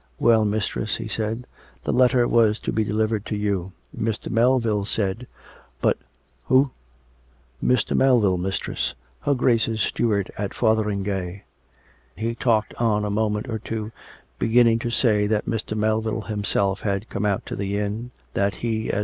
[0.19, 1.45] "Well, mistress," he said,"
[1.83, 4.31] the letter was to be delivered to you, Mr.
[4.31, 5.27] Melville said;
[5.79, 5.99] but"
[6.47, 6.71] "Who?""
[7.63, 7.95] Mr.
[7.95, 11.41] Melville, mistress: her Grace's steward at Fother ingay."
[12.15, 13.91] He talked on a moment or two,
[14.39, 15.77] beginning to say that Mr.
[15.77, 18.91] Melville liimself had come out to the inn; that he, as 334 COME RACK!
[18.93, 18.99] COME ROPE!